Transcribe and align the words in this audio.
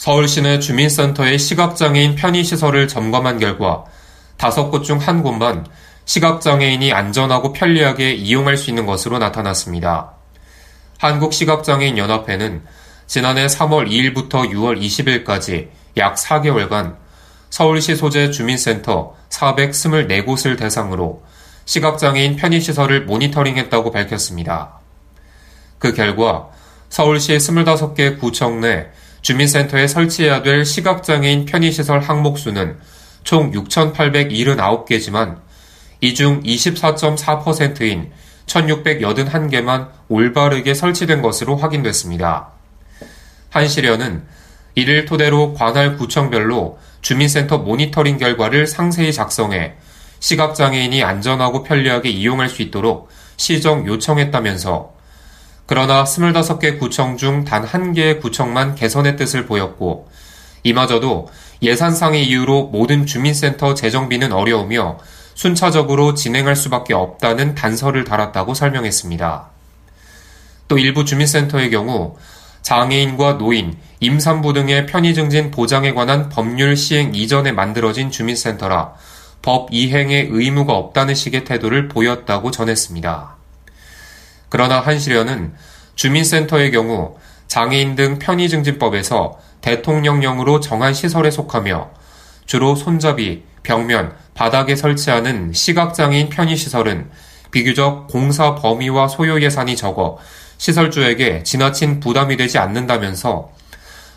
서울시내 0.00 0.60
주민센터의 0.60 1.38
시각장애인 1.38 2.14
편의시설을 2.14 2.88
점검한 2.88 3.38
결과 3.38 3.84
5곳 4.38 4.82
중 4.82 4.96
한 4.96 5.22
곳만 5.22 5.66
시각장애인이 6.06 6.90
안전하고 6.90 7.52
편리하게 7.52 8.14
이용할 8.14 8.56
수 8.56 8.70
있는 8.70 8.86
것으로 8.86 9.18
나타났습니다. 9.18 10.14
한국시각장애인연합회는 10.96 12.62
지난해 13.06 13.44
3월 13.44 13.90
2일부터 13.90 14.50
6월 14.50 14.80
20일까지 14.80 15.68
약 15.98 16.14
4개월간 16.14 16.96
서울시 17.50 17.94
소재 17.94 18.30
주민센터 18.30 19.14
424곳을 19.28 20.58
대상으로 20.58 21.22
시각장애인 21.66 22.36
편의시설을 22.36 23.04
모니터링했다고 23.04 23.90
밝혔습니다. 23.90 24.80
그 25.78 25.92
결과 25.92 26.48
서울시 26.88 27.36
25개 27.36 28.18
구청 28.18 28.62
내 28.62 28.88
주민센터에 29.22 29.86
설치해야 29.86 30.42
될 30.42 30.64
시각장애인 30.64 31.44
편의시설 31.44 32.00
항목 32.00 32.38
수는 32.38 32.78
총 33.24 33.52
6,879개지만 33.52 35.40
이 36.00 36.14
중 36.14 36.42
24.4%인 36.42 38.10
1,681개만 38.46 39.90
올바르게 40.08 40.74
설치된 40.74 41.22
것으로 41.22 41.56
확인됐습니다. 41.56 42.48
한시련은 43.50 44.24
이를 44.74 45.04
토대로 45.04 45.52
관할 45.54 45.96
구청별로 45.96 46.78
주민센터 47.02 47.58
모니터링 47.58 48.18
결과를 48.18 48.66
상세히 48.66 49.12
작성해 49.12 49.74
시각장애인이 50.20 51.02
안전하고 51.02 51.62
편리하게 51.62 52.10
이용할 52.10 52.48
수 52.48 52.62
있도록 52.62 53.08
시정 53.36 53.86
요청했다면서 53.86 54.94
그러나 55.70 56.02
25개 56.02 56.80
구청 56.80 57.16
중 57.16 57.44
단 57.44 57.62
한 57.64 57.92
개의 57.92 58.18
구청만 58.18 58.74
개선의 58.74 59.16
뜻을 59.16 59.46
보였고 59.46 60.08
이마저도 60.64 61.28
예산상의 61.62 62.26
이유로 62.26 62.70
모든 62.72 63.06
주민센터 63.06 63.74
재정비는 63.74 64.32
어려우며 64.32 64.98
순차적으로 65.34 66.14
진행할 66.14 66.56
수밖에 66.56 66.92
없다는 66.92 67.54
단서를 67.54 68.02
달았다고 68.02 68.52
설명했습니다. 68.52 69.48
또 70.66 70.76
일부 70.76 71.04
주민센터의 71.04 71.70
경우 71.70 72.16
장애인과 72.62 73.38
노인, 73.38 73.76
임산부 74.00 74.52
등의 74.52 74.86
편의 74.86 75.14
증진 75.14 75.52
보장에 75.52 75.94
관한 75.94 76.28
법률 76.30 76.76
시행 76.76 77.14
이전에 77.14 77.52
만들어진 77.52 78.10
주민센터라 78.10 78.94
법 79.40 79.68
이행에 79.70 80.26
의무가 80.30 80.72
없다는 80.72 81.14
식의 81.14 81.44
태도를 81.44 81.86
보였다고 81.86 82.50
전했습니다. 82.50 83.39
그러나 84.50 84.80
한시련은 84.80 85.54
주민센터의 85.94 86.70
경우 86.72 87.16
장애인 87.46 87.94
등 87.94 88.18
편의증진법에서 88.18 89.38
대통령령으로 89.62 90.60
정한 90.60 90.92
시설에 90.92 91.30
속하며 91.30 91.90
주로 92.46 92.74
손잡이, 92.74 93.44
벽면, 93.62 94.14
바닥에 94.34 94.76
설치하는 94.76 95.52
시각장애인 95.52 96.28
편의시설은 96.28 97.10
비교적 97.50 98.08
공사 98.08 98.54
범위와 98.54 99.08
소요 99.08 99.40
예산이 99.40 99.76
적어 99.76 100.18
시설주에게 100.58 101.42
지나친 101.42 102.00
부담이 102.00 102.36
되지 102.36 102.58
않는다면서 102.58 103.50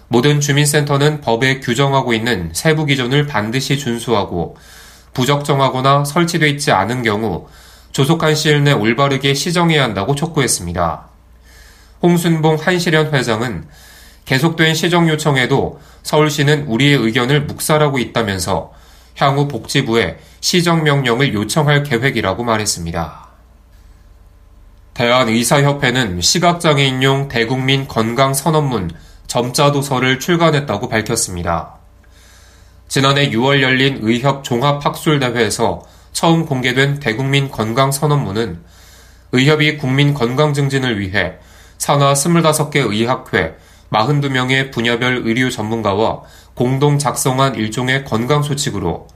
모든 0.07 0.39
주민센터는 0.39 1.21
법에 1.21 1.59
규정하고 1.59 2.13
있는 2.13 2.51
세부 2.53 2.85
기준을 2.85 3.27
반드시 3.27 3.77
준수하고 3.77 4.57
부적정하거나 5.13 6.05
설치되어 6.05 6.47
있지 6.49 6.71
않은 6.71 7.03
경우 7.03 7.47
조속한 7.93 8.33
시일 8.35 8.63
내 8.63 8.71
올바르게 8.71 9.35
시정해야 9.35 9.83
한다고 9.83 10.15
촉구했습니다. 10.15 11.05
홍순봉 12.01 12.57
한시련 12.59 13.13
회장은 13.13 13.65
계속된 14.25 14.73
시정 14.73 15.07
요청에도 15.07 15.79
서울시는 16.01 16.65
우리의 16.65 16.97
의견을 16.97 17.43
묵살하고 17.43 17.99
있다면서 17.99 18.73
향후 19.17 19.47
복지부에 19.47 20.17
시정 20.41 20.83
명령을 20.83 21.33
요청할 21.33 21.83
계획이라고 21.83 22.43
말했습니다. 22.43 23.27
대한의사협회는 24.95 26.21
시각장애인용 26.21 27.27
대국민 27.27 27.87
건강 27.87 28.33
선언문 28.33 28.91
점자 29.27 29.71
도서를 29.71 30.19
출간했다고 30.19 30.89
밝혔습니다. 30.89 31.75
지난해 32.87 33.29
6월 33.29 33.61
열린 33.61 33.99
의협 34.01 34.43
종합학술대회에서 34.43 35.92
처음 36.13 36.45
공개된 36.45 36.99
대국민 36.99 37.49
건강 37.49 37.91
선언문은 37.91 38.61
의협이 39.33 39.77
국민 39.77 40.13
건강 40.13 40.53
증진을 40.53 40.99
위해 40.99 41.33
산하 41.77 42.13
25개 42.13 42.77
의학회, 42.77 43.55
42명의 43.91 44.71
분야별 44.71 45.23
의료 45.25 45.49
전문가와 45.49 46.21
공동 46.53 46.97
작성한 46.97 47.55
일종의 47.55 48.05
건강수칙으로 48.05 49.07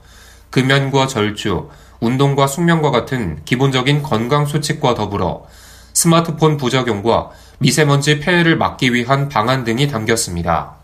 금연과 0.50 1.06
절주, 1.06 1.68
운동과 2.00 2.46
숙면과 2.46 2.90
같은 2.90 3.40
기본적인 3.44 4.02
건강수칙과 4.02 4.94
더불어 4.94 5.46
스마트폰 5.94 6.56
부작용과 6.56 7.30
미세먼지 7.58 8.20
폐해를 8.20 8.56
막기 8.56 8.92
위한 8.92 9.28
방안 9.28 9.64
등이 9.64 9.88
담겼습니다. 9.88 10.76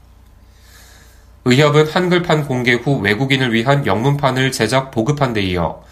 의협은 1.45 1.89
한글판 1.89 2.47
공개 2.47 2.73
후 2.75 2.99
외국인을 3.01 3.53
위한 3.53 3.87
영문판을 3.87 4.51
제작 4.51 4.91
보급한 4.91 5.33
데 5.33 5.43
이어 5.43 5.83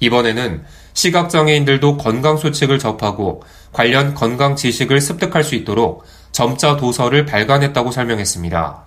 이번에는 0.00 0.64
시각장애인들도 0.92 1.96
건강수칙을 1.96 2.78
접하고 2.78 3.42
관련 3.72 4.14
건강 4.14 4.56
지식을 4.56 5.00
습득할 5.00 5.44
수 5.44 5.54
있도록 5.54 6.04
점자 6.32 6.76
도서를 6.76 7.26
발간했다고 7.26 7.90
설명했습니다. 7.90 8.84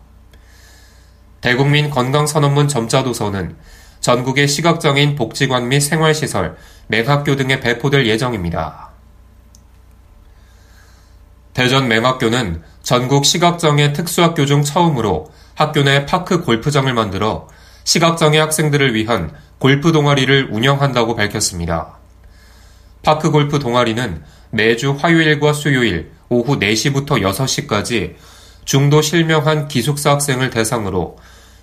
대국민 1.41 1.89
건강선언문 1.89 2.67
점자 2.67 3.03
도서는 3.03 3.55
전국의 3.99 4.47
시각장애인 4.47 5.15
복지관 5.15 5.69
및 5.69 5.81
생활시설, 5.81 6.55
맹학교 6.87 7.35
등에 7.35 7.59
배포될 7.59 8.05
예정입니다. 8.05 8.91
대전 11.53 11.87
맹학교는 11.87 12.61
전국 12.83 13.25
시각장애 13.25 13.93
특수학교 13.93 14.45
중 14.45 14.63
처음으로 14.63 15.31
학교 15.55 15.83
내 15.83 16.05
파크 16.05 16.43
골프장을 16.43 16.93
만들어 16.93 17.47
시각장애 17.83 18.37
학생들을 18.37 18.93
위한 18.93 19.33
골프 19.59 19.91
동아리를 19.91 20.49
운영한다고 20.51 21.15
밝혔습니다. 21.15 21.97
파크 23.01 23.31
골프 23.31 23.57
동아리는 23.57 24.23
매주 24.51 24.91
화요일과 24.91 25.53
수요일 25.53 26.11
오후 26.29 26.59
4시부터 26.59 27.21
6시까지 27.21 28.15
중도 28.65 29.01
실명한 29.01 29.67
기숙사 29.67 30.11
학생을 30.11 30.51
대상으로 30.51 31.17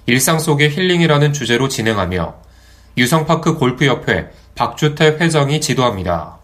일상 0.06 0.38
속의 0.38 0.70
힐링이라는 0.70 1.32
주제로 1.32 1.68
진행하며 1.68 2.34
유성파크 2.96 3.58
골프협회 3.58 4.30
박주태 4.54 5.18
회장이 5.20 5.60
지도합니다. 5.60 6.38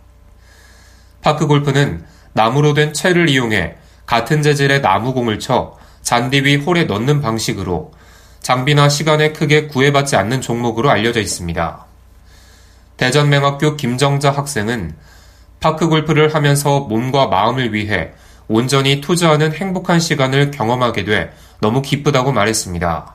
파크 1.22 1.46
골프는 1.46 2.04
나무로 2.32 2.74
된 2.74 2.92
채를 2.92 3.28
이용해 3.28 3.76
같은 4.06 4.42
재질의 4.42 4.80
나무공을 4.80 5.38
쳐 5.40 5.76
잔디 6.02 6.44
위 6.44 6.56
홀에 6.56 6.84
넣는 6.84 7.20
방식으로 7.20 7.92
장비나 8.50 8.88
시간에 8.88 9.30
크게 9.30 9.68
구애받지 9.68 10.16
않는 10.16 10.40
종목으로 10.40 10.90
알려져 10.90 11.20
있습니다. 11.20 11.84
대전맹학교 12.96 13.76
김정자 13.76 14.32
학생은 14.32 14.96
파크 15.60 15.88
골프를 15.88 16.34
하면서 16.34 16.80
몸과 16.80 17.28
마음을 17.28 17.72
위해 17.72 18.10
온전히 18.48 19.00
투자하는 19.00 19.52
행복한 19.52 20.00
시간을 20.00 20.50
경험하게 20.50 21.04
돼 21.04 21.32
너무 21.60 21.80
기쁘다고 21.80 22.32
말했습니다. 22.32 23.14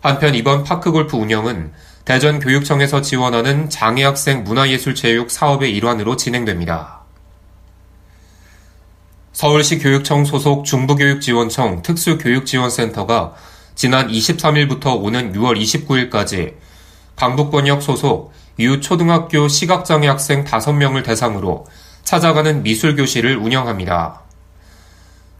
한편 0.00 0.36
이번 0.36 0.62
파크 0.62 0.92
골프 0.92 1.16
운영은 1.16 1.72
대전교육청에서 2.04 3.00
지원하는 3.00 3.68
장애학생 3.68 4.44
문화예술체육 4.44 5.28
사업의 5.28 5.74
일환으로 5.74 6.14
진행됩니다. 6.14 7.00
서울시 9.32 9.80
교육청 9.80 10.24
소속 10.24 10.64
중부교육지원청 10.64 11.82
특수교육지원센터가 11.82 13.34
지난 13.80 14.08
23일부터 14.08 15.02
오는 15.02 15.32
6월 15.32 15.58
29일까지 15.58 16.52
강북권역 17.16 17.80
소속 17.80 18.30
유 18.58 18.78
초등학교 18.82 19.48
시각장애 19.48 20.06
학생 20.06 20.44
5명을 20.44 21.02
대상으로 21.02 21.66
찾아가는 22.04 22.62
미술교실을 22.62 23.38
운영합니다. 23.38 24.20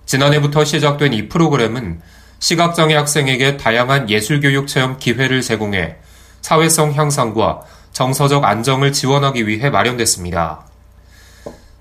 지난해부터 0.06 0.64
시작된 0.64 1.12
이 1.12 1.28
프로그램은 1.28 2.00
시각장애 2.38 2.94
학생에게 2.94 3.58
다양한 3.58 4.08
예술교육 4.08 4.68
체험 4.68 4.96
기회를 4.96 5.42
제공해 5.42 5.96
사회성 6.40 6.94
향상과 6.94 7.60
정서적 7.92 8.42
안정을 8.42 8.94
지원하기 8.94 9.46
위해 9.46 9.68
마련됐습니다. 9.68 10.66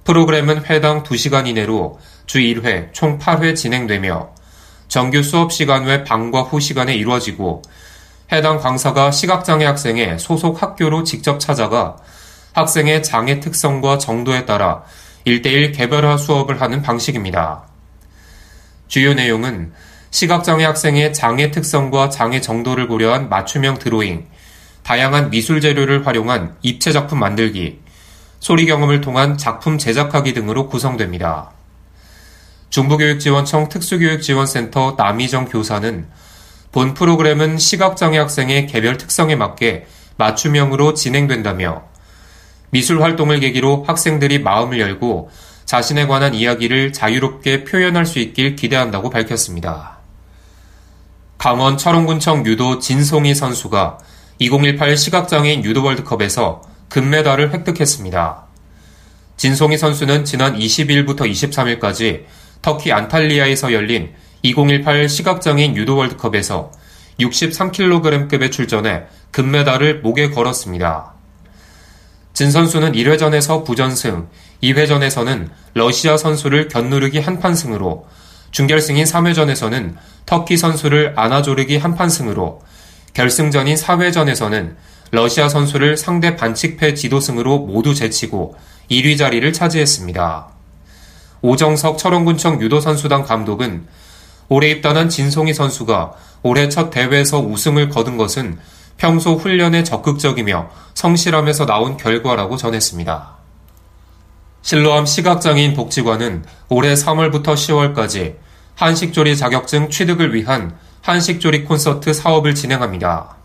프로그램은 0.03 0.65
회당 0.65 1.03
2시간 1.03 1.47
이내로 1.47 2.01
주 2.25 2.39
1회 2.39 2.91
총 2.91 3.17
8회 3.17 3.55
진행되며 3.55 4.38
정규 4.89 5.21
수업 5.21 5.53
시간 5.53 5.85
외 5.85 6.03
방과 6.03 6.41
후 6.41 6.59
시간에 6.59 6.95
이루어지고 6.95 7.61
해당 8.31 8.57
강사가 8.57 9.11
시각장애 9.11 9.63
학생의 9.63 10.17
소속 10.17 10.61
학교로 10.61 11.03
직접 11.03 11.39
찾아가 11.39 11.95
학생의 12.53 13.03
장애 13.03 13.39
특성과 13.39 13.99
정도에 13.99 14.45
따라 14.45 14.83
1대1 15.27 15.75
개별화 15.75 16.17
수업을 16.17 16.59
하는 16.59 16.81
방식입니다. 16.81 17.63
주요 18.87 19.13
내용은 19.13 19.73
시각장애 20.09 20.65
학생의 20.65 21.13
장애 21.13 21.51
특성과 21.51 22.09
장애 22.09 22.41
정도를 22.41 22.87
고려한 22.87 23.29
맞춤형 23.29 23.77
드로잉, 23.77 24.25
다양한 24.81 25.29
미술 25.29 25.61
재료를 25.61 26.07
활용한 26.07 26.55
입체 26.63 26.91
작품 26.91 27.19
만들기, 27.19 27.79
소리 28.39 28.65
경험을 28.65 29.01
통한 29.01 29.37
작품 29.37 29.77
제작하기 29.77 30.33
등으로 30.33 30.67
구성됩니다. 30.67 31.58
중부교육지원청 32.79 33.67
특수교육지원센터 33.67 34.95
남희정 34.97 35.49
교사는 35.49 36.07
본 36.71 36.93
프로그램은 36.93 37.57
시각장애 37.57 38.17
학생의 38.17 38.67
개별 38.67 38.95
특성에 38.95 39.35
맞게 39.35 39.87
맞춤형으로 40.15 40.93
진행된다며 40.93 41.83
미술 42.69 43.01
활동을 43.01 43.41
계기로 43.41 43.83
학생들이 43.85 44.39
마음을 44.39 44.79
열고 44.79 45.29
자신에 45.65 46.07
관한 46.07 46.33
이야기를 46.33 46.93
자유롭게 46.93 47.65
표현할 47.65 48.05
수 48.05 48.19
있길 48.19 48.55
기대한다고 48.55 49.09
밝혔습니다. 49.09 49.97
강원 51.37 51.77
철원군청 51.77 52.45
유도 52.45 52.79
진송이 52.79 53.35
선수가 53.35 53.97
2018 54.39 54.95
시각장애인 54.95 55.65
유도 55.65 55.83
월드컵에서 55.83 56.61
금메달을 56.87 57.51
획득했습니다. 57.53 58.45
진송이 59.35 59.77
선수는 59.77 60.23
지난 60.23 60.57
20일부터 60.57 61.29
23일까지 61.29 62.38
터키 62.61 62.91
안탈리아에서 62.91 63.73
열린 63.73 64.13
2018 64.41 65.09
시각장애인 65.09 65.75
유도 65.75 65.95
월드컵에서 65.95 66.71
63kg급에 67.19 68.51
출전해 68.51 69.03
금메달을 69.31 70.01
목에 70.01 70.29
걸었습니다. 70.29 71.13
진 72.33 72.51
선수는 72.51 72.93
1회전에서 72.93 73.65
부전승, 73.65 74.29
2회전에서는 74.63 75.49
러시아 75.73 76.15
선수를 76.15 76.69
견누르기 76.69 77.19
한판승으로, 77.19 78.07
중결승인 78.51 79.03
3회전에서는 79.03 79.95
터키 80.25 80.55
선수를 80.55 81.13
안아조르기 81.17 81.77
한판승으로, 81.77 82.61
결승전인 83.13 83.75
4회전에서는 83.75 84.75
러시아 85.11 85.49
선수를 85.49 85.97
상대 85.97 86.35
반칙패 86.35 86.93
지도승으로 86.93 87.59
모두 87.59 87.93
제치고 87.93 88.55
1위 88.89 89.17
자리를 89.17 89.51
차지했습니다. 89.51 90.58
오정석 91.41 91.97
철원군청 91.97 92.61
유도선수단 92.61 93.23
감독은 93.23 93.87
올해 94.49 94.69
입단한 94.71 95.09
진송이 95.09 95.53
선수가 95.53 96.13
올해 96.41 96.69
첫 96.69 96.89
대회에서 96.89 97.39
우승을 97.39 97.89
거둔 97.89 98.17
것은 98.17 98.57
평소 98.97 99.35
훈련에 99.35 99.83
적극적이며 99.83 100.69
성실함에서 100.93 101.65
나온 101.65 101.95
결과라고 101.97 102.57
전했습니다. 102.57 103.37
실로암 104.61 105.05
시각장애인 105.05 105.73
복지관은 105.73 106.43
올해 106.67 106.93
3월부터 106.93 107.53
10월까지 107.53 108.35
한식조리 108.75 109.37
자격증 109.37 109.89
취득을 109.89 110.33
위한 110.33 110.77
한식조리 111.01 111.63
콘서트 111.63 112.13
사업을 112.13 112.55
진행합니다. 112.55 113.37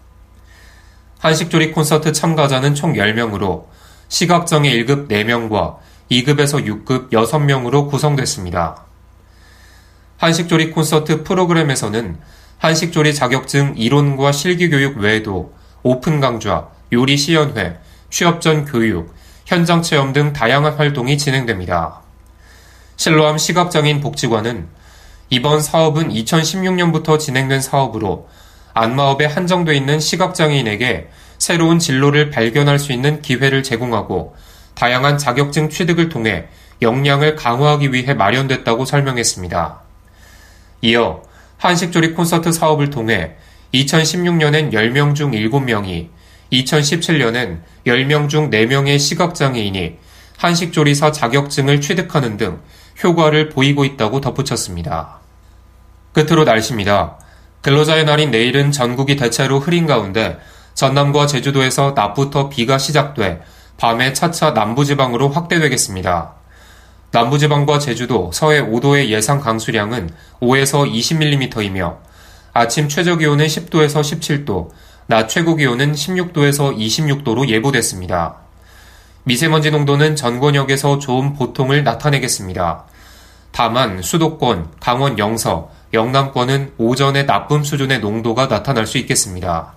한식조리 1.19 1.73
콘서트 1.73 2.13
참가자는 2.13 2.75
총 2.75 2.95
10명으로 2.95 3.65
시각장애 4.09 4.71
1급 4.71 5.09
4명과 5.09 5.77
2급에서 6.11 6.85
6급 6.87 7.11
6명으로 7.11 7.89
구성됐습니다. 7.89 8.85
한식조리 10.19 10.71
콘서트 10.71 11.23
프로그램에서는 11.25 12.19
한식조리 12.59 13.15
자격증 13.15 13.75
이론과 13.77 14.33
실기 14.33 14.69
교육 14.71 14.99
외에도 14.99 15.53
오픈 15.83 16.21
강좌, 16.21 16.69
요리 16.93 17.17
시연회, 17.17 17.79
취업 18.11 18.41
전 18.41 18.65
교육, 18.65 19.15
현장 19.45 19.83
체험 19.83 20.13
등 20.13 20.33
다양한 20.33 20.75
활동이 20.75 21.19
진행됩니다. 21.19 22.01
실로암 22.97 23.39
시각장애인 23.39 24.01
복지관은 24.01 24.69
이번 25.31 25.61
사업은 25.61 26.11
2016년부터 26.11 27.19
진행된 27.19 27.61
사업으로 27.61 28.29
안마업에 28.73 29.27
한정돼 29.27 29.75
있는 29.75 30.01
시각장애인에게 30.01 31.09
새로운 31.39 31.79
진로를 31.79 32.31
발견할 32.31 32.79
수 32.79 32.93
있는 32.93 33.21
기회를 33.21 33.63
제공하고 33.63 34.35
다양한 34.75 35.19
자격증 35.19 35.69
취득을 35.69 36.09
통해 36.09 36.47
역량을 36.83 37.37
강화하기 37.37 37.93
위해 37.93 38.15
마련됐다고 38.15 38.85
설명했습니다. 38.85 39.81
이어 40.83 41.23
한식조리 41.59 42.13
콘서트 42.13 42.53
사업을 42.53 42.91
통해 42.91 43.37
2016년엔 43.73 44.73
10명 44.73 45.15
중 45.15 45.33
7명이, 45.33 46.09
2017년엔 46.53 47.61
10명 47.87 48.29
중 48.29 48.51
4명의 48.51 48.99
시각장애인이 48.99 49.97
한식조리사 50.37 51.13
자격증을 51.13 51.81
취득하는 51.81 52.37
등 52.37 52.61
효과를 53.03 53.49
보이고 53.49 53.85
있다고 53.85 54.21
덧붙였습니다. 54.21 55.21
끝으로 56.13 56.45
날씨입니다. 56.45 57.19
근로자의 57.63 58.05
날인 58.05 58.31
내일은 58.31 58.71
전국이 58.71 59.17
대체로 59.17 59.59
흐린 59.59 59.87
가운데 59.87 60.39
전남과 60.75 61.27
제주도에서 61.27 61.93
낮부터 61.97 62.49
비가 62.49 62.79
시작돼 62.79 63.41
밤에 63.77 64.13
차차 64.13 64.53
남부지방으로 64.53 65.29
확대되겠습니다. 65.31 66.33
남부지방과 67.11 67.79
제주도, 67.79 68.31
서해 68.33 68.61
5도의 68.61 69.09
예상 69.09 69.41
강수량은 69.41 70.11
5에서 70.41 70.91
20mm이며 70.91 71.97
아침 72.53 72.89
최저 72.89 73.17
기온은 73.17 73.47
10도에서 73.47 74.01
17도, 74.01 74.71
낮 75.07 75.29
최고 75.29 75.55
기온은 75.55 75.93
16도에서 75.93 76.77
26도로 76.77 77.49
예보됐습니다. 77.49 78.37
미세먼지 79.25 79.71
농도는 79.71 80.17
전 80.17 80.41
권역에서 80.41 80.99
좋은 80.99 81.35
보통을 81.35 81.85
나타내겠습니다. 81.85 82.85
다만 83.53 84.03
수도권, 84.03 84.73
강원 84.81 85.19
영서, 85.19 85.71
영남권은 85.93 86.75
오전에 86.79 87.25
나쁨 87.27 87.63
수준의 87.63 88.01
농도가 88.01 88.49
나타날 88.49 88.87
수 88.87 88.99
있겠습니다. 88.99 89.75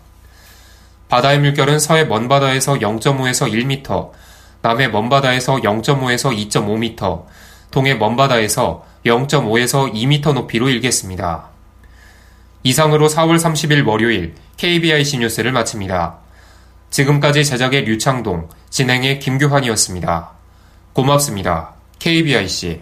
바다의 1.09 1.39
물결은 1.39 1.79
서해 1.79 2.03
먼바다에서 2.03 2.75
0.5에서 2.75 3.51
1m, 3.51 4.11
남해 4.61 4.89
먼바다에서 4.89 5.57
0.5에서 5.57 6.49
2.5m, 6.49 7.25
동해 7.71 7.93
먼바다에서 7.95 8.85
0.5에서 9.05 9.93
2m 9.93 10.33
높이로 10.33 10.69
일겠습니다. 10.69 11.49
이상으로 12.63 13.07
4월 13.07 13.39
30일 13.39 13.87
월요일 13.87 14.35
KBIC 14.57 15.19
뉴스를 15.19 15.51
마칩니다. 15.51 16.17
지금까지 16.89 17.45
제작의 17.45 17.85
류창동, 17.85 18.49
진행의 18.69 19.19
김규환이었습니다. 19.19 20.31
고맙습니다. 20.93 21.73
KBIC 21.99 22.81